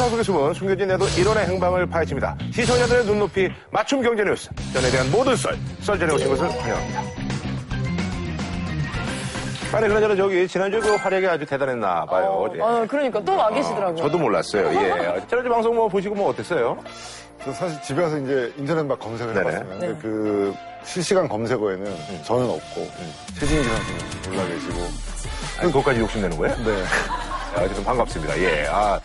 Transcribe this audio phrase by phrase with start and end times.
[0.00, 2.34] 세상 속에 숨은 숨겨진 내도 일원의 행방을 파헤칩니다.
[2.54, 4.48] 시청자들의 눈높이 맞춤 경제 뉴스.
[4.72, 7.02] 전에 대한 모든 썰, 썰전에 오신 것을 환영합니다.
[9.72, 12.46] 아니, 그나저나 저기, 지난주에 그 활약이 아주 대단했나 봐요.
[12.48, 12.62] 어제.
[12.62, 13.96] 어, 그러니까 또 와 계시더라고요.
[13.98, 14.68] 저도 몰랐어요.
[14.72, 15.20] 예.
[15.28, 16.78] 지난주 방송 뭐 보시고 뭐 어땠어요?
[17.44, 19.48] 저 사실 집에 가서 이제 인터넷 막 검색을 네네.
[19.48, 19.68] 해봤어요.
[19.68, 19.94] 근데 네.
[20.00, 20.54] 그
[20.86, 21.94] 실시간 검색어에는
[22.24, 22.88] 저는 없고
[23.38, 24.80] 최진기 선수 올라 계시고
[25.58, 26.56] 아니, 그것까지 욕심내는 거예요?
[26.64, 26.84] 네.
[27.54, 28.38] 어쨌든 반갑습니다.
[28.40, 28.66] 예.
[28.70, 28.98] 아,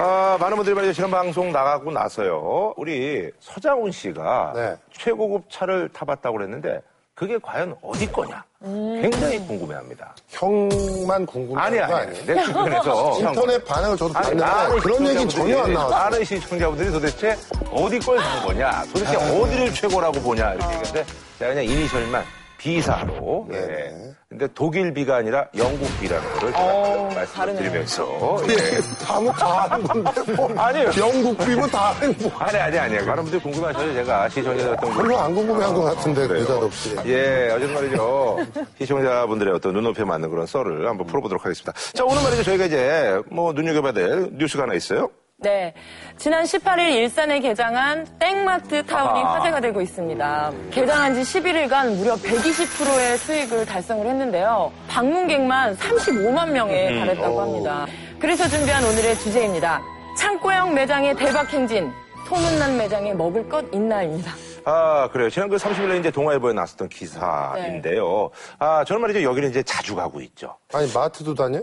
[0.00, 0.92] 아, 많은 분들이 말이죠.
[0.92, 2.74] 지난 방송 나가고 나서요.
[2.76, 4.76] 우리 서장훈 씨가 네.
[4.92, 6.80] 최고급 차를 타봤다고 그랬는데
[7.14, 8.44] 그게 과연 어디 거냐?
[8.62, 10.14] 굉장히 궁금해합니다.
[10.28, 12.26] 형만 궁금한 아니, 거 아니?
[12.26, 15.98] 내 주변에서 인터넷 반응을 저도 봤는데 그런 얘기 전혀 안 나왔어요.
[15.98, 17.36] 많은 시청자분들이 도대체
[17.72, 18.84] 어디 걸 산 거냐?
[18.92, 19.40] 도대체 네.
[19.40, 20.54] 어디를 최고라고 보냐?
[20.54, 21.04] 이렇게 얘기했는데
[21.40, 22.24] 제가 그냥 이니셜만
[22.58, 23.48] B사로.
[23.52, 23.56] 예.
[23.60, 24.14] 네.
[24.28, 28.38] 근데 독일 B가 아니라 영국 B라는 거를 제가 어, 말씀드리면서.
[28.50, 29.04] 예.
[29.06, 30.90] 다뭐 다 하는 건데 뭐 아니에요.
[30.98, 32.94] 영국 비고 다 하는 뭐 아니, 아니, 아니.
[32.96, 36.42] 많은 분들이 궁금하셔서 제가 걸- 별로 안 궁금해한 것 같은데 그래요.
[36.42, 36.96] 느닷없이.
[37.06, 38.38] 예, 어쨌든 말이죠.
[38.78, 41.72] 시청자분들의 어떤 눈높이에 맞는 그런 썰을 한번 풀어보도록 하겠습니다.
[41.94, 42.42] 자, 오늘 말이죠.
[42.42, 45.08] 저희가 이제 뭐 눈여겨봐야 될 뉴스가 하나 있어요.
[45.40, 45.72] 네.
[46.16, 49.34] 지난 18일 일산에 개장한 땡마트 타운이 아하.
[49.34, 50.52] 화제가 되고 있습니다.
[50.72, 54.72] 개장한 지 11일간 무려 120%의 수익을 달성을 했는데요.
[54.88, 56.98] 방문객만 35만 명에 음.
[56.98, 57.86] 달했다고 합니다.
[58.18, 59.80] 그래서 준비한 오늘의 주제입니다.
[60.18, 61.88] 창고형 매장의 대박 행진.
[62.26, 64.32] 소문난 매장에 먹을 것 있나입니다.
[64.64, 65.30] 아, 그래요.
[65.30, 68.30] 지난 그 30일에 이제 동아일보에 나왔었던 기사인데요.
[68.58, 69.22] 아, 저는 말이죠.
[69.22, 70.58] 여기는 이제 자주 가고 있죠.
[70.74, 71.60] 아니 마트도 다녀?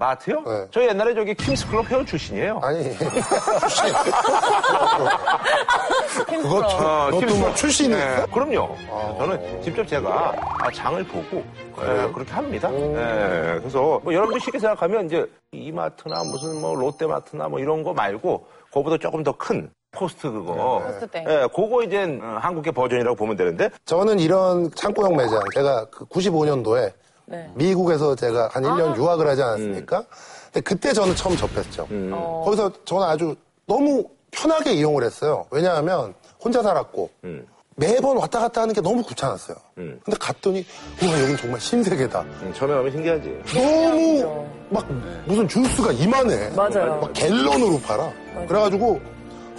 [0.00, 0.42] 마트요?
[0.44, 0.66] 네.
[0.70, 2.60] 저 옛날에 저기 킹스클럽 회원 출신이에요.
[2.62, 2.94] 아니
[6.26, 7.56] 그것 어, 그것도 뭐 킹스클럽.
[7.56, 8.26] 출신이 네?
[8.32, 8.76] 그럼요.
[9.18, 11.42] 저는 직접 제가 아, 장을 보고
[11.80, 12.70] 예, 그렇게 합니다.
[12.74, 18.46] 예, 그래서 뭐 여러분들 쉽게 생각하면 이제 이마트나 무슨 뭐 롯데마트나 뭐 이런 거 말고
[18.68, 20.82] 그거보다 조금 더 큰 코스트 그거.
[20.86, 21.24] 코스트땡.
[21.26, 26.92] 예, 그거 이제 어, 한국의 버전이라고 보면 되는데 저는 이런 창고형 매장 제가 그 95년도에
[27.26, 27.50] 네.
[27.54, 30.04] 미국에서 제가 한 1년 유학을 하지 않았습니까?
[30.52, 31.86] 근데 그때 저는 처음 접했죠.
[31.90, 32.42] 어.
[32.44, 33.34] 거기서 저는 아주
[33.66, 35.44] 너무 편하게 이용을 했어요.
[35.50, 37.10] 왜냐하면 혼자 살았고
[37.78, 39.56] 매번 왔다 갔다 하는 게 너무 귀찮았어요.
[39.74, 40.64] 근데 갔더니
[41.02, 42.20] 와 여긴 정말 신세계다.
[42.22, 43.38] 음, 처음에 가면 신기하지.
[43.54, 44.86] 너무 막
[45.26, 46.50] 무슨 주스가 이만해.
[46.50, 47.00] 맞아요.
[47.00, 48.10] 막 갤런으로 팔아.
[48.46, 49.00] 그래가지고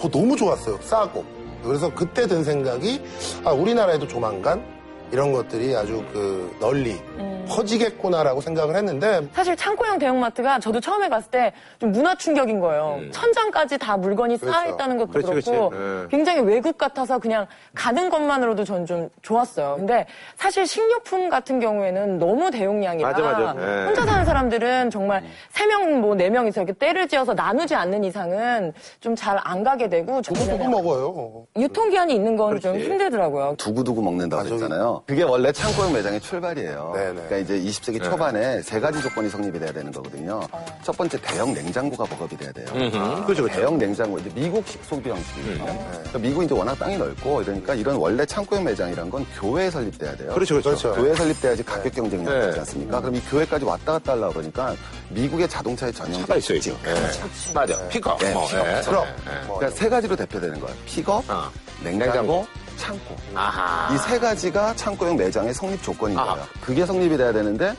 [0.00, 0.78] 어, 너무 좋았어요.
[0.82, 1.24] 싸고.
[1.62, 3.02] 그래서 그때 든 생각이
[3.44, 4.64] 아, 우리나라에도 조만간
[5.12, 7.00] 이런 것들이 아주 그 널리
[7.48, 13.00] 퍼지겠구나라고 생각을 했는데 사실 창고형 대형마트가 저도 처음에 갔을 때 좀 문화 충격인 거예요.
[13.12, 14.74] 천장까지 다 물건이 쌓여 그렇죠.
[14.74, 15.50] 있다는 것도 그렇지, 그렇지.
[15.50, 16.06] 그렇고 네.
[16.10, 19.76] 굉장히 외국 같아서 그냥 가는 것만으로도 전 좀 좋았어요.
[19.78, 23.52] 근데 사실 식료품 같은 경우에는 너무 대용량이라 맞아, 맞아.
[23.54, 23.84] 네.
[23.86, 28.72] 혼자 사는 사람들은 정말 세 명 뭐 네 명이서 이렇게 때를 지어서 나누지 않는 이상은
[29.00, 31.46] 좀 잘 안 가게 되고 두고두고 먹어요.
[31.56, 32.90] 유통기한이 있는 건좀 그렇지.
[32.90, 33.54] 힘들더라고요.
[33.58, 34.97] 두고두고 먹는다고 했잖아요.
[35.06, 36.92] 그게 원래 창고형 매장의 출발이에요.
[36.94, 37.12] 네네.
[37.12, 40.40] 그러니까 이제 20세기 초반에 세 가지 조건이 성립이 돼야 되는 거거든요.
[40.82, 42.66] 첫 번째 대형 냉장고가 복업이 돼야 돼요.
[42.66, 43.48] 그렇죠, 그렇죠.
[43.48, 45.64] 대형 냉장고 이제 미국식 소비 형식이거든요.
[45.64, 50.32] 그러니까 미국이 이제 워낙 땅이 넓고 이러니까 이런 원래 창고형 매장이란 건 교회에 설립돼야 돼요.
[50.34, 50.70] 그렇죠, 그렇죠.
[50.70, 50.94] 그렇죠.
[50.94, 52.46] 교회 설립돼야지 가격 경쟁력이 네.
[52.48, 53.00] 있지 않습니까?
[53.00, 54.74] 그럼 이 교회까지 왔다 갔다 하려고 그러니까
[55.10, 56.78] 미국의 자동차의 전용 차가 있어야죠.
[56.86, 57.52] 예.
[57.54, 57.88] 맞아.
[57.88, 58.18] 픽업.
[58.18, 58.66] 네, 뭐, 픽업.
[58.66, 58.80] 예.
[58.82, 59.06] 그럼
[59.46, 60.76] 뭐 그러니까 세 가지로 대표되는 거예요.
[60.86, 61.50] 픽업, 어.
[61.82, 62.46] 냉장고, 냉장고.
[62.78, 63.16] 창고.
[63.92, 66.16] 이 세 가지가 창고형 매장의 성립 조건인.
[66.16, 66.46] 거예요.
[66.60, 67.74] 그게 성립이 돼야 되는데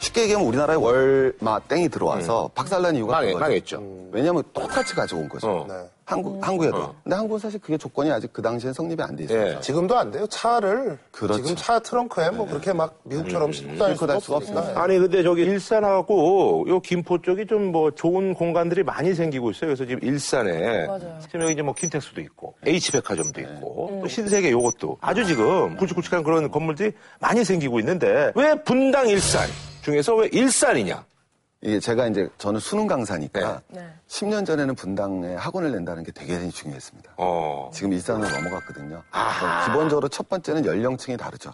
[0.00, 3.44] 쉽게 얘기하면 우리나라에 월마 땡이 들어와서 박살난 이유가 망해, 그거죠.
[3.44, 4.08] 망했죠.
[4.12, 5.46] 왜냐하면 똑같이 가져온 거죠.
[5.48, 5.66] 어.
[5.68, 5.74] 네.
[6.06, 6.76] 한국, 한국에도.
[6.76, 6.94] 어.
[7.04, 9.46] 근데 한국은 사실 그게 조건이 아직 그 당시엔 성립이 안 돼 있어요.
[9.46, 9.60] 예.
[9.60, 10.26] 지금도 안 돼요.
[10.26, 11.36] 차를 그렇죠.
[11.40, 14.60] 지금 차 트렁크에 뭐 그렇게 막 미국처럼 싣고 다닐 싣고 수가 다닐 수가 없으니까.
[14.60, 14.82] 없습니다.
[14.82, 19.68] 아니 근데 저기 일산하고 요 김포 쪽이 좀 뭐 좋은 공간들이 많이 생기고 있어요.
[19.68, 21.18] 그래서 지금 일산에 맞아요.
[21.22, 26.50] 지금 여기 이제 뭐 킨텍스도 있고 H백화점도 있고 또 신세계 요것도 아주 지금 굵직굵직한 그런
[26.50, 26.90] 건물들이
[27.20, 29.46] 많이 생기고 있는데 왜 분당 일산
[29.82, 31.04] 중에서 왜 일산이냐?
[31.62, 33.86] 이게 제가 이제 저는 수능 강사니까 네.
[34.08, 37.12] 10년 전에는 분당에 학원을 낸다는 게 되게 중요했습니다.
[37.18, 37.70] 어.
[37.74, 39.02] 지금 일산으로 넘어갔거든요.
[39.10, 39.66] 아하.
[39.66, 41.52] 기본적으로 첫 번째는 연령층이 다르죠.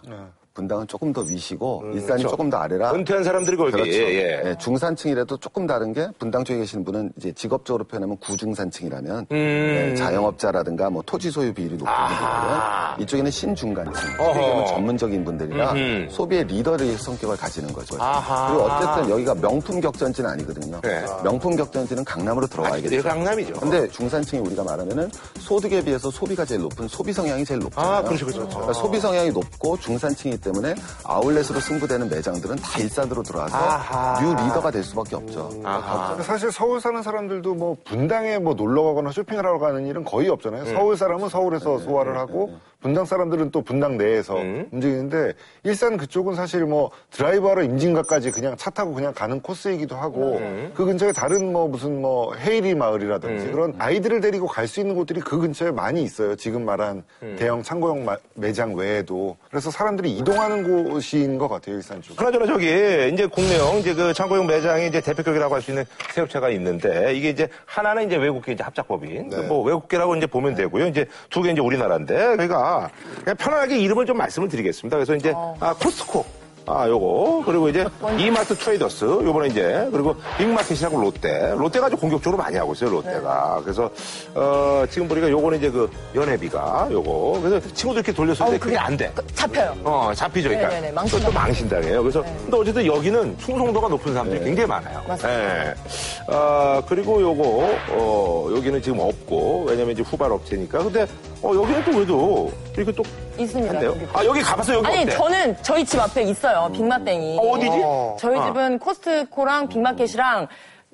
[0.57, 2.29] 분당은 조금 더 위시고 일산이 그렇죠.
[2.29, 2.91] 조금 더 아래라.
[2.91, 3.91] 은퇴한 사람들이 거기 그렇죠.
[3.91, 4.41] 예.
[4.43, 10.89] 네, 중산층이라도 조금 다른 게 분당 쪽에 계시는 분은 이제 직업적으로 표현하면 구중산층이라면 네, 자영업자라든가
[10.89, 12.07] 뭐 토지 소유 비율이 높은 음.
[12.07, 16.07] 분들은 이쪽에는 신중간층, 보면 전문적인 분들이라 음흠.
[16.09, 17.95] 소비의 리더의 성격을 가지는 거죠.
[18.01, 18.47] 아하.
[18.51, 20.81] 그리고 어쨌든 여기가 명품 격전지는 아니거든요.
[20.81, 21.05] 네.
[21.23, 22.95] 명품 격전지는 강남으로 아, 들어와야겠죠.
[22.95, 23.53] 이게 강남이죠.
[23.53, 27.93] 근데 중산층이 우리가 말하면은 소득에 비해서 소비가 제일 높은 소비 성향이 제일 높잖아요.
[27.93, 28.47] 아, 그렇죠, 그렇죠.
[28.47, 34.19] 그러니까 소비 성향이 높고 중산층이기 때문에 아울렛으로 승부되는 매장들은 다 일산으로 들어와서 아하.
[34.21, 35.49] new 리더가 될 수밖에 없죠.
[35.63, 36.17] 아하.
[36.21, 40.63] 사실 서울 사는 사람들도 뭐 분당에 뭐 놀러 가거나 쇼핑을 하러 가는 일은 거의 없잖아요.
[40.63, 40.73] 네.
[40.73, 44.65] 서울 사람은 서울에서 소화를 하고 분당 사람들은 또 분당 내에서 음.
[44.71, 50.71] 움직이는데 일산 그쪽은 사실 뭐 드라이브하러 임진각까지 그냥 차 타고 그냥 가는 코스이기도 하고 음.
[50.73, 55.21] 그 근처에 다른 뭐 무슨 뭐 헤이리 마을이라든지 그런 아이들을 데리고 갈 수 있는 곳들이
[55.21, 56.35] 그 근처에 많이 있어요.
[56.35, 57.35] 지금 말한 음.
[57.39, 62.15] 대형 창고형 마- 매장 외에도 그래서 사람들이 이동하는 곳인 것 같아요 일산 쪽.
[62.17, 62.65] 그나저나 저기
[63.13, 67.29] 이제 국내용 이제 그 창고용 매장이 이제 대표격이라고 할 수 있는 세 업체가 있는데 이게
[67.29, 69.37] 이제 하나는 이제 외국계 이제 합작법인 네.
[69.47, 70.87] 뭐 외국계라고 이제 보면 되고요.
[70.87, 72.35] 이제 두 개 이제 우리나라인데
[73.23, 74.97] 그냥 편안하게 이름을 좀 말씀을 드리겠습니다.
[74.97, 76.25] 그래서 이제 아, 코스트코
[76.69, 77.43] 아, 요거.
[77.45, 77.87] 그리고 이제
[78.19, 79.05] 이마트 트레이더스.
[79.05, 81.53] 요번에 이제 그리고 빅마켓이라고 롯데.
[81.57, 83.61] 롯데가 아주 공격적으로 많이 하고 있어요, 롯데가.
[83.63, 83.89] 그래서
[84.35, 87.39] 어, 지금 보니까 요거는 이제 그 연회비가 요거.
[87.41, 89.09] 그래서 친구들 이렇게 돌렸을 때 그게 안 돼.
[89.15, 89.77] 그- 잡혀요.
[89.85, 90.49] 어, 잡히죠.
[90.49, 90.67] 그러니까.
[90.73, 91.31] 네네네, 또, 망신당해요.
[91.31, 92.01] 또 망신당해요.
[92.03, 95.01] 그래서, 근데 어쨌든 여기는 충성도가 높은 사람들이 굉장히 많아요.
[95.07, 95.39] 맞습니다.
[95.69, 95.73] 예.
[96.27, 100.79] 아, 그리고 요거, 어, 여기는 지금 없고, 왜냐면 이제 후발 업체니까.
[100.79, 101.07] 근데,
[101.43, 103.03] 어, 여기는 또 그래도, 이렇게 또,
[103.37, 103.71] 있습니다.
[103.73, 103.91] 한대요?
[103.91, 104.07] 여기.
[104.13, 104.77] 아, 여기 가봤어요?
[104.77, 105.11] 여기 아니 어때?
[105.11, 107.37] 저는 저희 집 앞에 있어요 빅마땡이.
[107.39, 107.77] 어, 어디지?
[108.19, 108.45] 저희 어.
[108.47, 110.47] 집은 코스트코랑 빅마켓이랑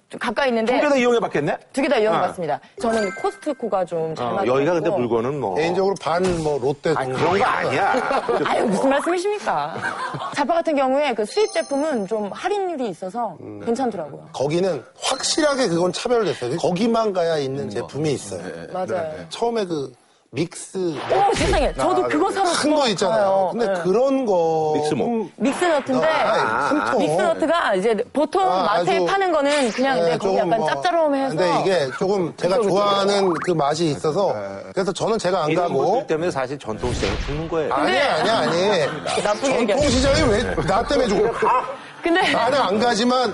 [0.09, 1.57] 좀 가까이 있는데 두 개 다 이용해 봤겠네?
[1.71, 2.21] 두 개 다 이용해 어.
[2.21, 2.59] 봤습니다.
[2.81, 5.55] 저는 코스트코가 좀잘 어, 맞고 여기가 근데 물건은 뭐.
[5.55, 7.93] 개인적으로 반 뭐 롯데 아니, 그런 거 아니야.
[8.45, 9.75] 아유 무슨 말씀이십니까?
[10.35, 13.61] 자파 같은 경우에 그 수입 제품은 좀 할인율이 있어서 음.
[13.65, 14.27] 괜찮더라고요.
[14.33, 16.57] 거기는 확실하게 그건 차별됐어요.
[16.57, 18.41] 거기만 가야 있는 제품이 있어요.
[18.73, 19.13] 맞아요.
[19.29, 19.91] 처음에 그
[20.37, 20.77] 믹스
[21.11, 23.49] 오 세상에 저도 그거 사러 큰거 있잖아요.
[23.51, 23.73] 근데 네.
[23.83, 25.29] 그런 거 믹스 뭐.
[25.35, 26.99] 믹스 너트인데 아, 큰 통.
[27.01, 30.59] 믹스 너트가 이제 보통 아, 마트에 아주- 파는 거는 그냥 네, 이제 거기 조금 약간
[30.59, 32.75] 뭐- 짭짤해서 근데 이게 조금 제가 그쵸, 그쵸.
[32.75, 34.35] 좋아하는 그 맛이 있어서
[34.73, 37.71] 그래서 저는 제가 안 이런 가고 것들 때문에 사실 전통시장이 죽는 거예요.
[37.71, 38.79] 아니 아니 아니
[39.23, 41.29] 나쁘게 얘기하면 전통 시장이 왜 나 때문에 죽어
[42.01, 43.33] 근데 나는 안 가지만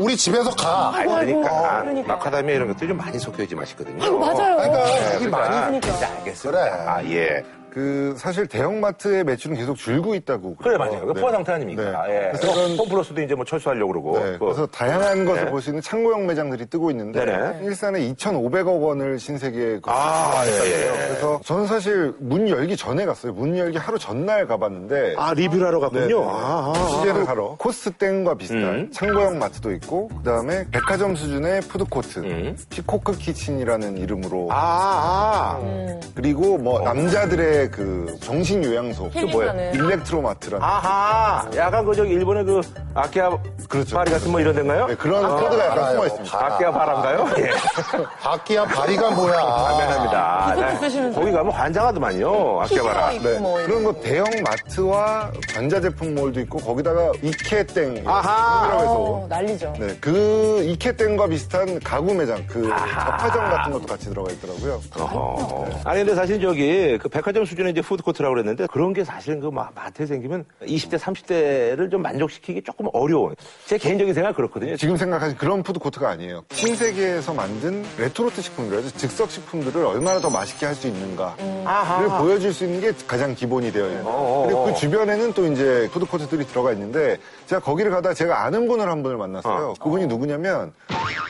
[0.00, 2.14] 우리 집에서 가 아니, 그러니까, 그러니까.
[2.14, 4.02] 마카다미아 이런 것들이 좀 많이 섞여 있지 맛있거든요.
[4.02, 4.56] 아이고, 맞아요.
[4.56, 6.08] 그러니까 여기 많이 그러니까.
[6.08, 6.60] 알겠습니다.
[6.62, 6.70] 그래.
[6.86, 7.44] 아, 예.
[7.72, 10.56] 그 사실 대형마트의 매출은 계속 줄고 있다고.
[10.56, 10.76] 그래.
[10.76, 11.06] 맞아요.
[11.06, 11.20] 그 네.
[11.20, 12.06] 포화 상태 아닙니까?
[12.06, 12.14] 네.
[12.14, 12.32] 예.
[12.32, 14.18] 그래서 그런- 홈플러스도 이제 뭐 철수하려고 그러고.
[14.18, 15.50] 네, 그- 그래서 다양한 것을 네.
[15.50, 17.60] 볼수 있는 창고형 매장들이 뜨고 있는데 네네.
[17.64, 20.86] 일산에 2,500억 원을 신세계에 아, 예, 예.
[21.08, 23.32] 그래서 저는 사실 문 열기 전에 갔어요.
[23.32, 26.28] 문 열기 하루 전날 가봤는데 아, 리뷰를 하러 갔군요.
[26.30, 28.90] 아, 아, 취재를 하러 코스땡과 비슷한 음.
[28.92, 32.56] 창고형 마트도 있고 그다음에 백화점 수준의 푸드코트 음.
[32.70, 36.00] 피코크 키친이라는 이름으로 아, 아.
[36.14, 39.72] 그리고 뭐 남자들의 그 정신 요양소 그 뭐예요?
[39.74, 41.50] 일렉트로마트라는 아하.
[41.56, 42.60] 약간 그 저기 일본의 그
[42.94, 43.30] 아키아
[43.68, 43.96] 그렇죠.
[43.96, 44.86] 파리 같은 뭐 이런 데인가요?
[44.86, 45.92] 네, 그런 코드가 약간 알아요.
[45.94, 46.46] 숨어 있습니다.
[46.46, 47.28] 아키아 바란가요?
[47.38, 47.50] 예.
[48.22, 50.52] 바퀴야 바리가 뭐야 미안합니다.
[50.54, 50.76] 기분 네.
[50.78, 52.60] 쓰시는 거기 가면 환장하더만요.
[52.62, 53.10] 아키아 피규어 바라.
[53.10, 53.38] 네.
[53.38, 58.76] 뭐 이런 그런 거 대형 마트와 전자제품몰도 있고 거기다가 이케땡 아하.
[58.78, 59.72] 해서 어, 난리죠.
[59.78, 64.80] 네, 그 이케땡과 비슷한 가구 매장, 그 잡화점 같은 것도 같이 들어가 있더라고요.
[64.98, 65.68] 어허.
[65.84, 69.68] 아니 근데 사실 저기 그 백화점 수준의 이제 푸드코트라고 그랬는데 그런 게 사실은 그 마-
[69.74, 73.34] 마트에 생기면 20대 30대를 좀 만족시키기 조금 어려운
[73.66, 74.76] 제 개인적인 생각 그렇거든요.
[74.76, 76.44] 지금 생각하신 그런 푸드코트가 아니에요.
[76.52, 82.80] 신세계에서 만든 레토르트 식품이라서 즉석 식품들을 얼마나 더 맛있게 할 수 있는가를 보여줄 수 있는
[82.80, 84.06] 게 가장 기본이 되어 있는.
[84.06, 84.44] 어어.
[84.46, 89.02] 그리고 그 주변에는 또 이제 푸드코트들이 들어가 있는데 제가 거기를 가다 제가 아는 분을 한
[89.02, 89.74] 분을 만났어요.
[89.82, 90.72] 그분이 누구냐면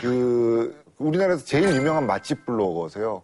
[0.00, 3.22] 그 우리나라에서 제일 유명한 맛집 블로거세요.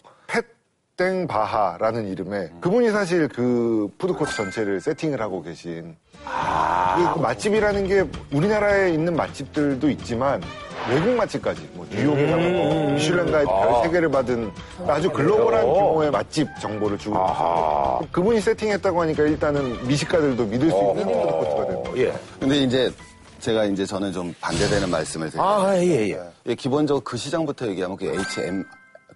[0.96, 8.90] 펫땡 바하라는 이름의 그분이 사실 그 푸드코트 전체를 세팅을 하고 계신 그그 맛집이라는 게 우리나라에
[8.90, 10.42] 있는 맛집들도 있지만
[10.88, 14.50] 외국 맛집까지 뭐 뉴욕에 가면 미슐랭가의 별세 개를 받은
[14.86, 15.74] 아주 글로벌한 그래요?
[15.74, 17.16] 규모의 맛집 정보를 주고.
[17.16, 18.00] 있어요.
[18.12, 22.08] 그분이 세팅했다고 하니까 일단은 미식가들도 믿을 수 있는 푸드코트가 되는 거예요.
[22.08, 22.14] 예.
[22.38, 22.92] 근데 이제
[23.40, 25.42] 제가 이제 저는 좀 반대되는 말씀을 드릴게요.
[25.50, 26.20] 아, 예, 예.
[26.46, 28.64] 예, 기본적으로 그 시장부터 얘기하면 그 HM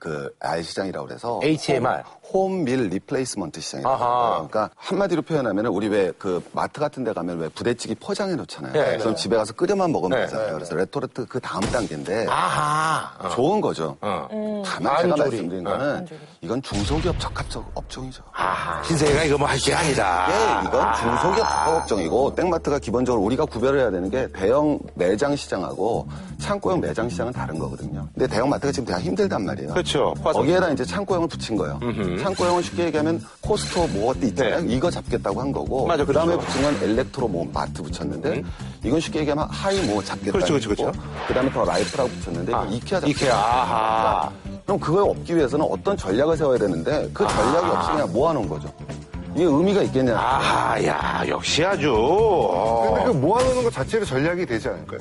[0.01, 2.03] 그 R 시장이라고 그래서 HMR.
[2.33, 3.97] home meal replacement 시장이라고.
[3.97, 4.49] 해요.
[4.49, 8.73] 그러니까 한마디로 표현하면 우리 왜 그 마트 같은 데 가면 왜 부대찌개 포장해 놓잖아요.
[8.73, 8.99] 네.
[8.99, 10.27] 그럼 집에 가서 끓여만 먹으면 네.
[10.27, 10.55] 되잖아요.
[10.55, 13.11] 그래서 레토르트 그 다음 단계인데 아하.
[13.19, 13.29] 어.
[13.31, 13.97] 좋은 거죠.
[14.01, 14.63] 어.
[14.67, 15.19] 다만 제가 반조리.
[15.31, 16.07] 말씀드린 거는
[16.43, 18.23] 이건 중소기업 적합적 업종이죠.
[18.33, 18.83] 아하.
[18.83, 20.27] 신세계가 이거 뭐 할 게 아니다.
[20.31, 26.09] 예, 이건 중소기업 적합업종이고 땡마트가 기본적으로 우리가 구별해야 되는 게 대형 매장 시장하고
[26.39, 28.09] 창고형 매장 시장은 다른 거거든요.
[28.15, 29.73] 근데 대형 마트가 지금 되게 힘들단 말이에요.
[29.73, 30.15] 그렇죠.
[30.23, 31.79] 거기에다 이제 창고형을 붙인 거예요.
[32.21, 34.61] 창고형은 쉽게 얘기하면 코스트 뭐 어때 있잖아요.
[34.61, 34.75] 네.
[34.75, 35.87] 이거 잡겠다고 한 거고.
[35.87, 36.47] 맞아, 그 다음에 그렇죠.
[36.47, 38.43] 붙인 건 일렉트로 뭐 마트 붙였는데
[38.85, 40.33] 이건 쉽게 얘기하면 하이 뭐 잡겠다.
[40.33, 40.93] 그렇죠, 그렇죠, 그렇죠.
[41.27, 43.09] 그 다음에 더 라이프라고 붙였는데 아, 이케아 잡겠다.
[43.09, 43.37] 이케아.
[43.37, 44.31] 아하.
[44.65, 47.79] 그럼 그걸 얻기 위해서는 어떤 전략을 세워야 되는데 그 전략이 아.
[47.79, 48.73] 없이 그냥 모아놓은 거죠.
[49.35, 50.17] 이게 의미가 있겠냐.
[50.19, 51.95] 아, 야, 역시 아주.
[51.97, 52.95] 어.
[52.95, 55.01] 근데 그 모아놓는 것 자체로 전략이 되지 않을까요?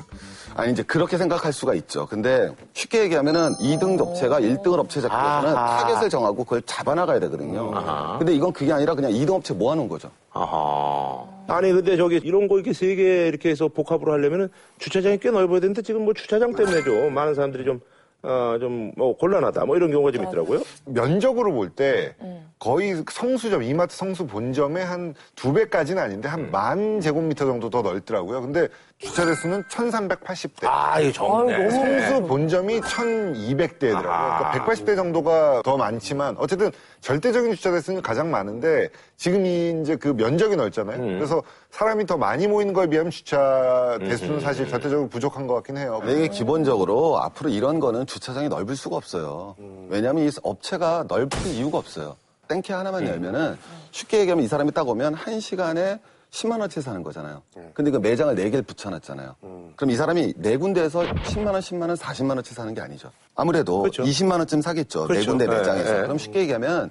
[0.54, 2.06] 아니 이제 그렇게 생각할 수가 있죠.
[2.06, 5.78] 근데 쉽게 얘기하면은 2등 업체가 1등을 업체 잡기 위해서는 아하.
[5.84, 7.70] 타겟을 정하고 그걸 잡아나가야 되거든요.
[8.18, 10.10] 근데 이건 그게 아니라 그냥 2등 업체 모아놓은 거죠.
[10.32, 11.24] 아하.
[11.48, 15.58] 아니, 근데 저기 이런 거 이렇게 세 개 이렇게 해서 복합으로 하려면은 주차장이 꽤 넓어야
[15.60, 17.80] 되는데 지금 뭐 주차장 때문에 좀 많은 사람들이 좀,
[18.22, 19.64] 어, 좀, 뭐, 곤란하다.
[19.64, 20.62] 뭐 이런 경우가 좀 있더라고요.
[20.84, 22.14] 면적으로 볼 때
[22.58, 28.42] 거의 성수점, 이마트 성수 본점의 한 두 배까지는 아닌데 한 만 제곱미터 정도 더 넓더라고요.
[28.42, 28.68] 근데
[29.00, 30.66] 주차 대수는 1380대.
[30.66, 31.70] 아, 이거 좋네.
[31.70, 34.06] 성수 본점이 1200대더라고요.
[34.06, 34.50] 아.
[34.50, 40.08] 그러니까 180대 정도가 더 많지만 어쨌든 절대적인 주차 대수는 가장 많은데 지금 이 이제 그
[40.08, 41.02] 면적이 넓잖아요.
[41.02, 41.14] 음.
[41.16, 46.02] 그래서 사람이 더 많이 모이는 거에 비하면 주차 대수는 사실 절대적으로 부족한 것 같긴 해요.
[46.04, 49.56] 이게 기본적으로 앞으로 이런 거는 주차장이 넓을 수가 없어요.
[49.88, 52.16] 왜냐하면 이 업체가 넓을 이유가 없어요.
[52.48, 53.56] 땡케 하나만 열면은
[53.92, 57.42] 쉽게 얘기하면 이 사람이 딱 오면 한 시간에 10만 원치 사는 거잖아요.
[57.74, 59.34] 근데 그 매장을 네 개를 붙여놨잖아요.
[59.76, 63.10] 그럼 이 사람이 네 군데에서 10만 원, 10만 원, 40만 원치 사는 게 아니죠.
[63.34, 64.04] 아무래도 그렇죠.
[64.04, 65.02] 20만 원쯤 사겠죠.
[65.02, 65.30] 네 그렇죠.
[65.30, 65.92] 군데 네, 매장에서.
[65.92, 66.02] 네.
[66.02, 66.90] 그럼 쉽게 얘기하면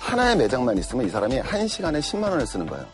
[0.00, 2.86] 하나의 매장만 있으면 이 사람이 한 시간에 10만 원을 쓰는 거예요.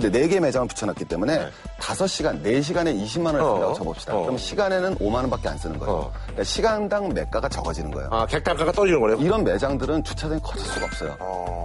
[0.00, 1.48] 근데 네 개 매장을 붙여놨기 때문에
[1.80, 3.52] 다섯 시간네시간에 20만 원을 어.
[3.54, 4.14] 쓴다고 쳐봅시다.
[4.14, 4.20] 어.
[4.22, 5.94] 그럼 시간에는 5만 원밖에 안 쓰는 거예요.
[5.94, 6.12] 어.
[6.22, 8.08] 그러니까 시간당 매가가 적어지는 거예요.
[8.12, 9.16] 아, 객단가가 떨어지는 거네요.
[9.18, 11.16] 이런 매장들은 주차장이 커질 수가 없어요.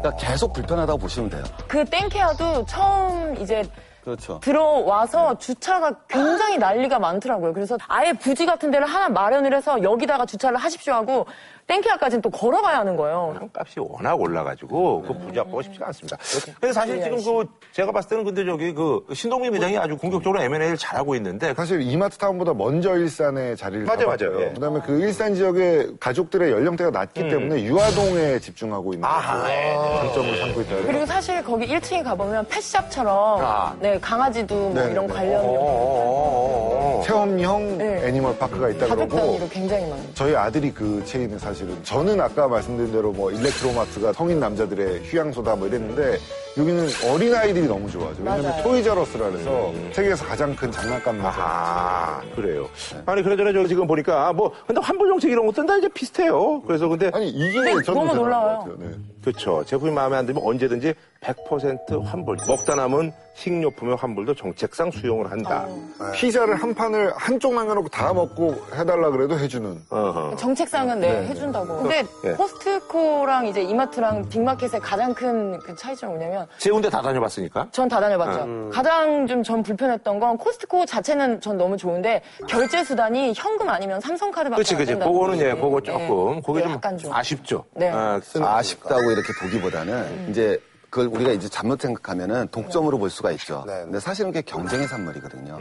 [0.02, 1.44] 그러니까 계속 불편하다고 보시면 돼요.
[1.68, 3.64] 그 땡케아도 처음 이제
[4.04, 4.40] 그렇죠.
[4.42, 7.54] 들어와서 주차가 굉장히 난리가 많더라고요.
[7.54, 11.26] 그래서 아예 부지 같은 데를 하나 마련을 해서 여기다가 주차를 하십시오 하고
[11.74, 13.36] 땡케아까지는 또 걸어가야 하는 거예요.
[13.54, 16.18] 값이 워낙 올라가지고 그 부잡고가 쉽지가 않습니다.
[16.60, 20.78] 근데 사실 지금 그 제가 봤을 때는 근데 저기 그 신동민 매장이 아주 공격적으로 M&A를
[20.78, 24.30] 잘하고 있는데 사실 이마트 타운보다 먼저 일산에 자리를 맞아요, 잡았고요.
[24.30, 24.46] 맞아요.
[24.46, 24.54] 예.
[24.54, 29.98] 그다음에 그 일산 지역의 가족들의 연령대가 낮기 때문에 유아동에 집중하고 있는 음.
[29.98, 30.76] 장점을 삼고 있다.
[30.86, 33.76] 그리고 사실 거기 1층에 가보면 펫샵처럼 아.
[33.80, 34.92] 네 강아지도 뭐 네네네.
[34.92, 36.63] 이런 관련 어,
[37.04, 38.08] 체험형 네.
[38.08, 40.06] 애니멀 파크가 있다 그러고 단위로 굉장히 많아요.
[40.14, 45.68] 저희 아들이 그 체인은 사실은 저는 아까 말씀드린 대로 뭐 일렉트로마트가 성인 남자들의 휴양소다 뭐
[45.68, 46.18] 이랬는데
[46.58, 48.22] 여기는 어린 아이들이 너무 좋아하죠.
[48.24, 48.62] 왜냐면.
[48.62, 51.34] 토이저러스라 그래서 세계에서 가장 큰 장난감 매장.
[51.36, 52.70] 아, 그래요.
[53.08, 56.62] 아니, 그러저나 저 지금 보니까, 아, 뭐, 근데 환불 정책 이런 것들은 다 이제 비슷해요.
[56.62, 58.60] 그래서 근데, 아니 이게 네, 저는 너무 놀라워요.
[58.60, 58.76] 것 같아요.
[58.80, 58.96] 네.
[59.24, 59.64] 그렇죠.
[59.66, 62.38] 제품이 마음에 안 들면 언제든지 100% 환불.
[62.48, 65.66] 먹다 남은 식료품의 환불도 정책상 수용을 한다.
[66.14, 69.82] 피자를 한 판을 한쪽 남겨놓고 다 먹고 해달라 그래도 해주는.
[69.90, 70.36] 어허.
[70.36, 71.78] 정책상은 네, 해준다고.
[71.82, 72.34] 근데 네.
[72.34, 77.68] 코스트코랑 이제 이마트랑 빅마켓의 가장 큰 그 차이점이 뭐냐면 세 군데 다 다녀봤으니까.
[77.72, 78.44] 전 다 다녀봤죠.
[78.44, 78.70] 음.
[78.74, 84.56] 가장 좀 전 불편했던 건 코스트코 자체는 전 너무 좋은데 결제 수단이 현금 아니면 삼성카드밖에
[84.56, 84.92] 그렇지, 안 그렇지.
[84.92, 85.14] 된다고.
[85.14, 85.92] 그거는 예, 그거 네.
[85.92, 87.14] 조금, 그게 네, 좀 약간 좀.
[87.14, 87.64] 아쉽죠.
[87.74, 87.90] 네.
[87.90, 93.64] 아, 아쉽다고 이렇게 보기보다는 이제 그걸 우리가 이제 잘못 생각하면은 독점으로 볼 수가 있죠.
[93.66, 93.82] 네.
[93.84, 95.60] 근데 사실은 그게 경쟁의 산물이거든요.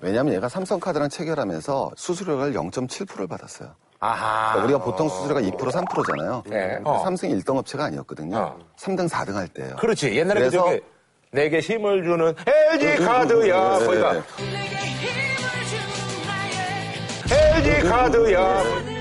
[0.00, 3.70] 왜냐하면 얘가 삼성카드랑 체결하면서 수수료를 0.7%를 받았어요.
[4.00, 4.52] 아하.
[4.54, 6.42] 그러니까 우리가 보통 수수료가 2% 3%잖아요.
[6.46, 6.78] 네.
[6.84, 7.00] 어.
[7.04, 8.36] 삼성이 1등 업체가 아니었거든요.
[8.36, 8.58] 어.
[8.76, 9.76] 3등 4등 할 때예요.
[9.76, 10.16] 그렇지.
[10.16, 10.80] 옛날에 그 그래서- 저기
[11.30, 12.34] 내게 힘을 주는
[12.72, 13.78] LG 카드야.
[13.78, 14.22] 네, 거기가 네.
[17.30, 18.93] LG 카드야.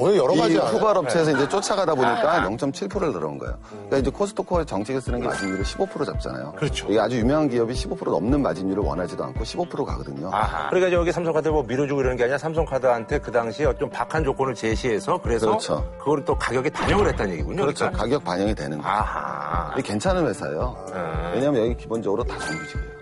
[0.00, 3.56] 오늘 여러 이 가지 안 후발 업체에서 이제 쫓아가다 보니까 0.7%를 들어온 거예요.
[3.70, 6.52] 그러니까 이제 코스트코의 정책에 쓰는 게 마진율을 15% 잡잖아요.
[6.56, 6.86] 그렇죠.
[6.88, 10.30] 이게 아주 유명한 기업이 15% 넘는 마진율을 원하지도 않고 15% 가거든요.
[10.32, 10.68] 아하.
[10.70, 15.18] 그러니까 저기 삼성카드 뭐 밀어주고 이러는 게 아니라 삼성카드한테 그 당시에 좀 박한 조건을 제시해서
[15.20, 15.90] 그래서 그렇죠.
[15.98, 17.62] 그걸 또 가격에 반영을 했다는 얘기군요.
[17.62, 17.78] 그렇죠.
[17.86, 18.02] 그러니까.
[18.04, 18.92] 가격 반영이 되는 거예요.
[18.96, 19.72] 아하.
[19.76, 20.76] 이게 괜찮은 회사예요.
[20.94, 21.30] 음.
[21.34, 22.98] 왜냐하면 여기 기본적으로 다 정규직이에요.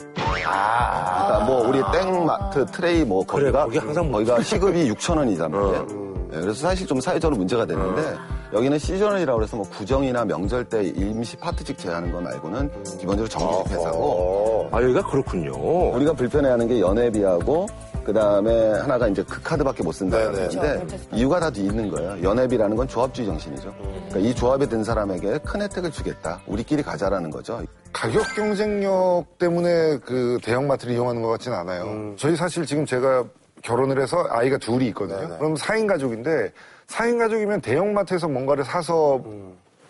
[0.47, 1.27] 아.
[1.27, 5.51] 그러니까 뭐 우리 땡마트 트레이 뭐 그래, 거기가 거기 항상 뭐- 거기가 시급이 6천 원이단
[5.51, 6.06] 말이에요.
[6.31, 8.17] 네, 그래서 사실 좀 사회적으로 문제가 되는데
[8.53, 14.69] 여기는 시즌이라고 해서 뭐 구정이나 명절 때 임시 파트직 제하는 거 말고는 기본적으로 정규직 회사고
[14.73, 15.53] 아, 여기가 그렇군요.
[15.95, 17.67] 우리가 불편해하는 게 연회비하고
[18.05, 20.49] 그 다음에 하나가 이제 그 카드밖에 못 쓴다는 네네.
[20.49, 21.17] 건데 그렇죠.
[21.17, 22.23] 이유가 다 있는 거예요.
[22.23, 23.75] 연회비라는 건 조합주의 정신이죠.
[24.09, 26.41] 그러니까 이 조합에 든 사람에게 큰 혜택을 주겠다.
[26.47, 27.61] 우리끼리 가자라는 거죠.
[27.93, 32.15] 가격 경쟁력 때문에 그 대형마트를 이용하는 것 같지는 않아요.
[32.17, 33.25] 저희 사실 지금 제가
[33.67, 35.37] 결혼을 해서 아이가 둘이 있거든요.
[35.39, 36.53] 그럼 4인 가족인데
[36.87, 39.21] 4인 가족이면 대형마트에서 뭔가를 사서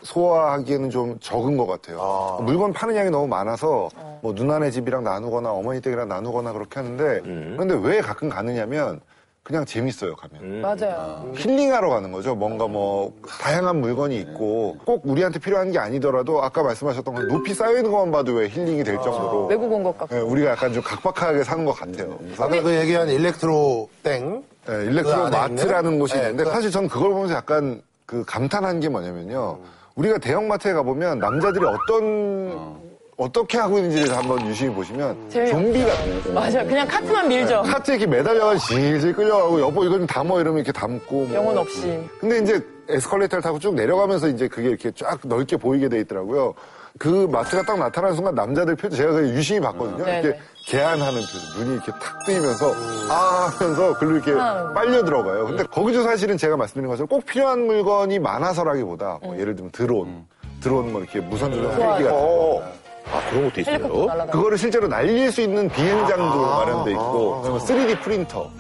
[0.02, 2.38] 소화하기에는 좀 적은 것 같아요.
[2.42, 3.90] 물건 파는 양이 너무 많아서
[4.22, 9.00] 뭐 누나네 집이랑 나누거나 어머니 댁이랑 나누거나 그렇게 하는데 그런데 왜 가끔 가느냐면
[9.46, 10.60] 그냥 재밌어요 가면.
[10.60, 11.24] 맞아요.
[11.36, 12.34] 힐링하러 가는 거죠.
[12.34, 17.76] 뭔가 뭐 다양한 물건이 있고 꼭 우리한테 필요한 게 아니더라도 아까 말씀하셨던 건 높이 쌓여
[17.76, 20.16] 있는 것만 봐도 왜 힐링이 될 정도로 외국 온 것 같고.
[20.16, 22.18] 예, 우리가 약간 좀 각박하게 사는 것 같아요.
[22.36, 24.42] 아까 그 얘기한 일렉트로 땡.
[24.68, 26.00] 예, 그 일렉트로 안에 마트라는 있는?
[26.00, 29.58] 곳이 네, 있는데 그- 사실 저는 그걸 보면서 약간 그 감탄한 게 뭐냐면요.
[29.94, 32.80] 우리가 대형마트에 가보면 남자들이 어떤
[33.16, 36.32] 어떻게 하고 있는지를 한번 유심히 보시면 재미- 좀비 같아요.
[36.34, 36.68] 맞아요.
[36.68, 37.62] 그냥 카트만 밀죠.
[37.62, 41.34] 카트에 이렇게 매달려가지고 질질 끌려가고 여보 이거 좀 담어 이러면 이렇게 담고 뭐.
[41.34, 41.98] 영혼 없이.
[42.20, 46.52] 근데 이제 에스컬레이터를 타고 쭉 내려가면서 이제 그게 이렇게 쫙 넓게 보이게 돼 있더라고요.
[46.98, 50.04] 그 마트가 딱 나타나는 순간 남자들 표정 제가 그냥 유심히 봤거든요.
[50.04, 50.40] 네, 이렇게 네.
[50.66, 52.72] 개안하는 표정, 눈이 이렇게 탁 뜨이면서
[53.10, 54.72] 아 하면서 글로 이렇게 아.
[54.74, 55.46] 빨려 들어가요.
[55.46, 60.26] 근데 거기서 사실은 제가 말씀드린 것처럼 꼭 필요한 물건이 많아서라기보다 뭐 예를 들면 드론,
[60.62, 62.62] 드론 뭐 이렇게 무선 조종 헬기 같은 거.
[63.10, 63.16] 어.
[63.16, 64.26] 아, 그런 것도 있어요.
[64.30, 68.50] 그거를 실제로 날릴 수 있는 비행장도 마련돼 있고, 그다음에 3D 프린터.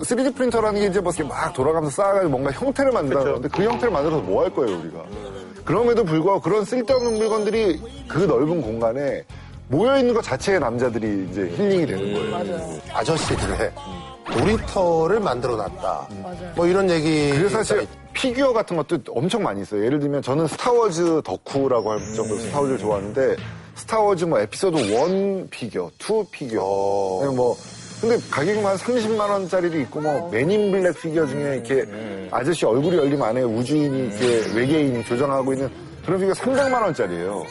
[0.00, 3.90] 3D 프린터라는 게 이제 뭐 이렇게 막 돌아가면서 쌓아가지고 뭔가 형태를 만든다는 건데 그 형태를
[3.92, 4.98] 만들어서 뭐 할 거예요, 우리가.
[5.64, 9.24] 그럼에도 불구하고 그런 쓸데없는 물건들이 그 넓은 공간에
[9.68, 12.30] 모여있는 것 자체에 남자들이 이제 힐링이 되는 거예요.
[12.30, 12.78] 맞아요.
[12.94, 13.72] 아저씨들의
[14.38, 16.08] 놀이터를 만들어 놨다.
[16.54, 17.30] 뭐 이런 얘기.
[17.32, 17.86] 그래서 사실
[18.18, 19.84] 피규어 같은 것도 엄청 많이 있어요.
[19.84, 23.36] 예를 들면 저는 스타워즈 덕후라고 할 정도로 스타워즈를 좋아하는데
[23.76, 26.60] 스타워즈 뭐 에피소드 1 피규어, 2 피규어.
[26.64, 27.18] 어.
[27.20, 27.56] 그냥 뭐
[28.00, 31.84] 근데 가격이 한 30만 원짜리도 있고 뭐 맨인 블랙 피규어 중에 이렇게
[32.32, 35.70] 아저씨 얼굴이 열리면 안에 우주인이 이렇게 외계인이 조종하고 있는
[36.04, 37.44] 그런 피규어 300만 원짜리예요.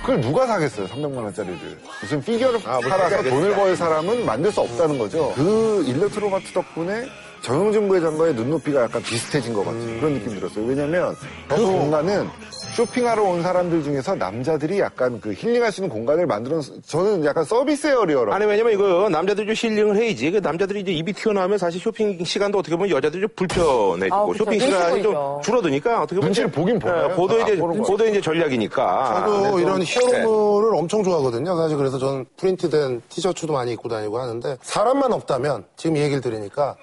[0.00, 1.58] 그걸 누가 사겠어요, 300만 원짜리를.
[2.00, 3.40] 무슨 피규어를 아, 뭐 팔아서 사겠어요.
[3.40, 5.32] 돈을 벌 사람은 만들 수 없다는 거죠.
[5.34, 7.06] 그 일렉트로마트 덕분에
[7.44, 10.64] 정용진 부회장과의 눈높이가 약간 비슷해진 것 같은 그런 느낌이 들었어요.
[10.64, 11.14] 왜냐면
[11.46, 12.26] 그 공간은
[12.74, 17.86] 쇼핑하러 온 사람들 중에서 남자들이 약간 그 힐링할 수 있는 공간을 만들어 저는 약간 service
[17.88, 20.30] area라고 아니 왜냐면 이거 남자들이 좀 힐링을 해야지.
[20.30, 24.34] 그 남자들이 이제 입이 튀어나오면 사실 쇼핑 시간도 어떻게 보면 여자들이 좀 불편해지고 아.
[24.38, 25.14] 쇼핑 시간이 좀.
[25.42, 27.10] 줄어드니까 어떻게 보면 눈치를 보긴 보나요?
[27.10, 27.56] 예, 보도 아, 이제.
[27.56, 29.14] 보도 이제 전략이니까.
[29.26, 29.84] 저도 좀- 이런 네.
[29.86, 31.54] 히어로물을 엄청 좋아하거든요.
[31.56, 36.74] 사실 그래서 저는 프린트된 티셔츠도 많이 입고 다니고 하는데 사람만 없다면 지금 이 얘기를 들으니까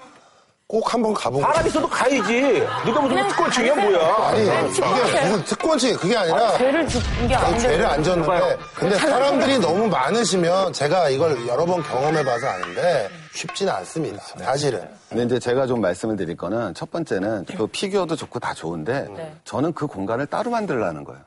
[0.72, 2.66] 꼭 한번 가보고 사람 있어도 가야지.
[2.86, 4.16] 누가 무슨 특권층이야 뭐야.
[4.30, 5.22] 아니 그냥 이게.
[5.28, 7.60] 무슨 특권층이 그게 아니라 죄를 짓는 게 아니, 아닌데.
[7.60, 14.24] 죄를 안 졌는데 근데 사람들이 너무 많으시면 제가 이걸 여러 번 경험해봐서 아는데 쉽지는 않습니다.
[14.38, 14.88] 사실은.
[15.10, 19.36] 근데 이제 제가 좀 말씀을 드릴 거는 첫 번째는 그 피규어도 좋고 다 좋은데 네.
[19.44, 21.20] 저는 그 공간을 따로 만들라는 거예요.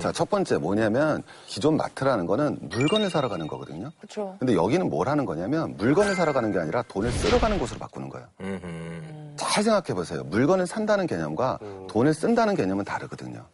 [0.00, 3.90] 자, 첫 번째 뭐냐면 기존 마트라는 거는 물건을 사러 가는 거거든요.
[4.00, 4.36] 그쵸.
[4.38, 8.08] 근데 여기는 뭘 하는 거냐면 물건을 사러 가는 게 아니라 돈을 쓰러 가는 곳으로 바꾸는
[8.10, 8.26] 거예요.
[9.36, 10.22] 잘 생각해 보세요.
[10.24, 11.58] 물건을 산다는 개념과
[11.88, 13.44] 돈을 쓴다는 개념은 다르거든요.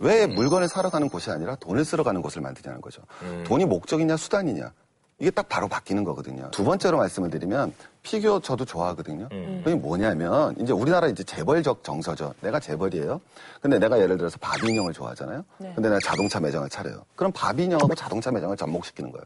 [0.00, 3.02] 왜 물건을 사러 가는 곳이 아니라 돈을 쓰러 가는 곳을 만드냐는 거죠.
[3.44, 4.72] 돈이 목적이냐 수단이냐.
[5.20, 6.50] 이게 딱 바로 바뀌는 거거든요.
[6.50, 9.28] 두 번째로 말씀을 드리면 피규어 저도 좋아하거든요.
[9.62, 12.32] 그게 뭐냐면 이제 우리나라 이제 재벌적 정서죠.
[12.40, 13.20] 내가 재벌이에요.
[13.60, 15.44] 근데 내가 예를 들어서 바비 인형을 좋아하잖아요.
[15.58, 17.04] 근데 내가 자동차 매장을 차려요.
[17.14, 19.22] 그럼 바비 인형하고 자동차 매장을 접목시키는 거예요.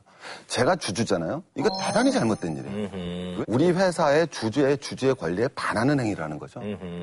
[0.48, 1.44] 제가 주주잖아요.
[1.54, 3.44] 이거 대단히 잘못된 일이에요.
[3.46, 6.60] 우리 회사의 주주의 주주의 권리에 반하는 행위를 하는 거죠.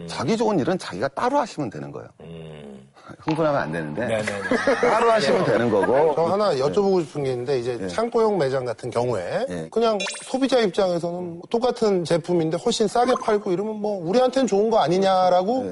[0.08, 2.10] 자기 좋은 일은 자기가 따로 하시면 되는 거예요.
[3.20, 4.24] 흥분하면 안 되는데
[4.82, 9.46] 따로 하시면 되는 거고 저 하나 여쭤보고 싶은 게 있는데 이제 창고형 매장 같은 경우에
[9.50, 9.68] 예.
[9.72, 15.72] 그냥 소비자 입장에서는 뭐 똑같은 제품인데 훨씬 싸게 팔고 이러면 뭐 우리한테는 좋은 거 아니냐라고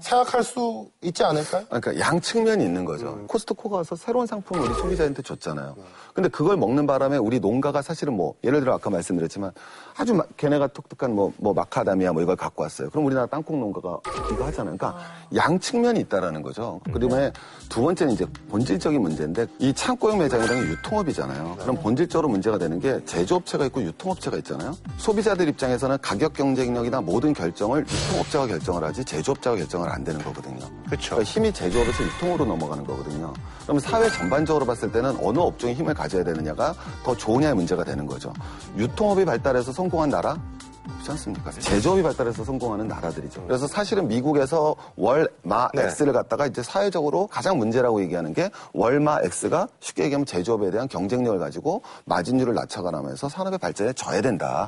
[0.00, 1.64] 생각할 수 있지 않을까요?
[1.66, 3.18] 그러니까 양 측면이 있는 거죠.
[3.26, 5.76] 코스트코 가서 새로운 상품을 우리 소비자한테 줬잖아요.
[6.14, 9.52] 근데 그걸 먹는 바람에 우리 농가가 사실은 뭐 예를 들어 아까 말씀드렸지만
[10.00, 12.88] 아주 마- 걔네가 독특한 뭐, 뭐 마카다미아 뭐 이걸 갖고 왔어요.
[12.88, 13.98] 그럼 우리나라 땅콩 농가가
[14.32, 14.74] 이거 하잖아요.
[14.78, 14.98] 그러니까
[15.34, 16.80] 양 측면이 있다라는 거죠.
[16.90, 17.30] 그다음에
[17.68, 21.56] 두 번째는 이제 본질적인 문제인데 이 창고형 매장이라는 게 유통업이잖아요.
[21.60, 24.74] 그럼 본질적으로 문제가 되는 게 제조업체가 있고 유통업체가 있잖아요.
[24.96, 30.60] 소비자들 입장에서는 가격 경쟁력이나 모든 결정을 유통업체가 결정을 하지 제조업자가 결정을 안 되는 거거든요.
[30.88, 31.16] 그쵸.
[31.16, 33.34] 그러니까 힘이 제조업에서 유통으로 넘어가는 거거든요.
[33.64, 38.32] 그럼 사회 전반적으로 봤을 때는 어느 업종이 힘을 가져야 되느냐가 더 좋으냐의 문제가 되는 거죠.
[38.78, 40.36] 유통업이 발달해서 성 공한 나라?
[40.84, 41.50] 그렇지 않습니까?
[41.52, 43.44] 제조업이 발달해서 성공하는 나라들이죠.
[43.46, 45.82] 그래서 사실은 미국에서 월마 네.
[45.82, 51.38] X를 갖다가 이제 사회적으로 가장 문제라고 얘기하는 게 월마 X가 쉽게 얘기하면 제조업에 대한 경쟁력을
[51.38, 54.66] 가지고 마진율을 낮춰가면서 산업의 발전에 져야 된다.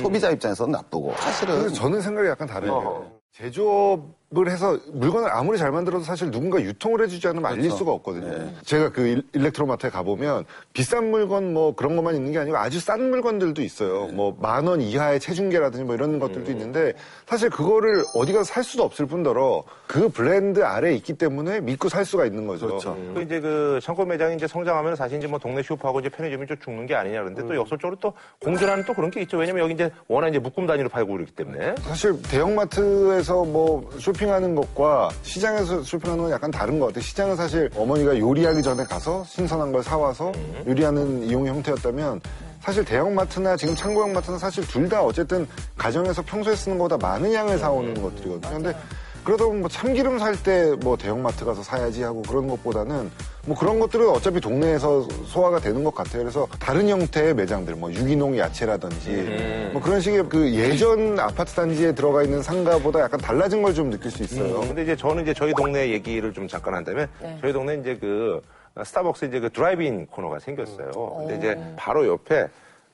[0.00, 6.04] 소비자 입장에서는 나쁘고 사실은 저는 생각이 약간 다르요 제조업 을 해서 물건을 아무리 잘 만들어도
[6.04, 7.76] 사실 누군가 유통을 해주지 않으면 알릴 그렇죠.
[7.76, 8.30] 수가 없거든요.
[8.38, 8.54] 네.
[8.64, 13.10] 제가 그 일- 일렉트로마트에 가보면 비싼 물건 뭐 그런 것만 있는 게 아니고 아주 싼
[13.10, 14.06] 물건들도 있어요.
[14.06, 14.12] 네.
[14.14, 16.56] 뭐만 원 이하의 체중계라든지 뭐 이런 것들도 음.
[16.56, 16.94] 있는데
[17.26, 22.06] 사실 그거를 어디 가서 살 수도 없을 뿐더러 그 브랜드 아래에 있기 때문에 믿고 살
[22.06, 22.68] 수가 있는 거죠.
[22.68, 22.96] 그렇죠.
[23.14, 26.56] 그 이제 그 창고 매장이 이제 성장하면 사실 이제 뭐 동네 슈퍼하고 이제 편의점이 좀
[26.58, 29.36] 죽는 게 아니냐 그런데 또 역설적으로 또 공존하는 또 그런 게 있죠.
[29.36, 31.74] 왜냐면 여기 이제 워낙 이제 묶음 단위로 팔고 그러기 때문에.
[31.82, 37.02] 사실 대형마트에서 뭐 쇼핑 하는 것과 시장에서 쇼핑하는 건 약간 다른 것 같아요.
[37.02, 40.32] 시장은 사실 어머니가 요리하기 전에 가서 신선한 걸 사와서
[40.66, 42.20] 요리하는 이용 형태였다면
[42.60, 47.58] 사실 대형마트나 지금 창고형 마트는 사실 둘 다 어쨌든 가정에서 평소에 쓰는 것보다 많은 양을
[47.58, 48.54] 사오는 것들이거든요.
[48.54, 48.76] 근데
[49.24, 53.10] 그러다 보면 뭐 참기름 살 때 뭐 대형마트 가서 사야지 하고 그런 것보다는
[53.46, 56.22] 뭐 그런 것들은 어차피 동네에서 소화가 되는 것 같아요.
[56.22, 62.22] 그래서 다른 형태의 매장들, 뭐 유기농 야채라든지 뭐 그런 식의 그 예전 아파트 단지에 들어가
[62.22, 64.60] 있는 상가보다 약간 달라진 걸 좀 느낄 수 있어요.
[64.60, 67.38] 근데 이제 저는 이제 저희 동네 얘기를 좀 잠깐 한다면 네.
[67.40, 68.40] 저희 동네 이제 그
[68.84, 70.90] 스타벅스 이제 그 드라이브인 코너가 생겼어요.
[71.18, 72.48] 근데 이제 바로 옆에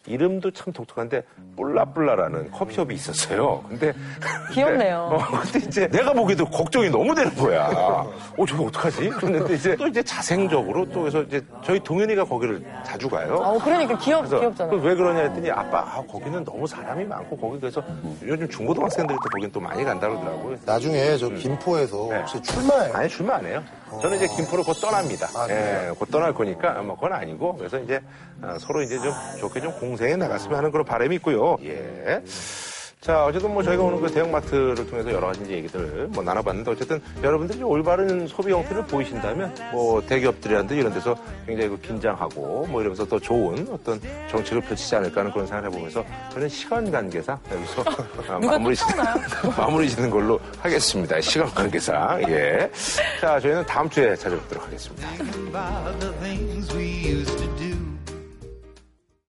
[0.09, 1.23] 이름도 참 독특한데
[1.57, 3.64] 뿔라뿔라라는 커피숍이 있었어요.
[3.68, 3.92] 근데
[4.53, 5.09] 귀엽네요.
[5.11, 7.66] 근데, 어, 근데 이제 내가 보기에도 걱정이 너무 되는 거야.
[8.37, 9.11] 어 저거 어떡하지?
[9.11, 13.35] 그런데 이제 또 이제 자생적으로 또 그래서 이제 저희 동현이가 거기를 자주 가요.
[13.37, 14.81] 어, 그러니까 귀엽, 그래서 귀엽잖아요.
[14.81, 17.83] 왜 그러냐 했더니 아빠 아, 거기는 너무 사람이 많고 거기 그래서
[18.23, 20.57] 요즘 중고등학생들이 또 거긴 또 많이 간다 그러더라고요.
[20.64, 22.18] 나중에 저 김포에서 네.
[22.18, 22.94] 혹시 출마해요?
[22.94, 23.62] 아니 출마 안 해요.
[24.03, 25.29] 저는 이제 김포를 곧 떠납니다.
[25.35, 28.01] 아, 예, 곧 떠날 거니까 뭐 그건 아니고 그래서 이제
[28.42, 31.58] 어, 서로 이제 좀 좋게 좀 공 생해 나갔으면 하는 그런 바람이 있고요.
[31.64, 32.22] 예.
[33.00, 37.58] 자, 어쨌든 뭐 저희가 오늘 그 대형마트를 통해서 여러 가지 얘기들 뭐 나눠봤는데 어쨌든 여러분들이
[37.61, 43.18] 좀 올바른 소비 형태를 보이신다면 뭐 대기업들이라든지 이런 데서 굉장히 그 긴장하고 뭐 이러면서 더
[43.18, 48.38] 좋은 어떤 정책을 펼치지 않을까 하는 그런 생각을 해보면서 저는 시간 관계상 여기서 어, 누가
[48.40, 48.76] 마무리?
[49.56, 51.20] 마무리 짓는 걸로 하겠습니다.
[51.20, 52.22] 시간 관계상.
[52.28, 52.70] 예.
[53.20, 55.08] 자, 저희는 다음 주에 찾아뵙도록 하겠습니다.